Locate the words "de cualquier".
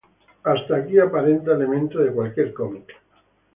2.03-2.55